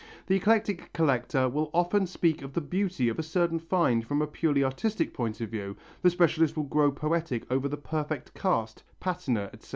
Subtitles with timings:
[0.25, 4.25] The eclectic collector will often speak of the beauty of a certain find from a
[4.25, 9.51] purely artistic point of view, the specialist will grow poetic over the perfect cast, patina,
[9.53, 9.69] etc.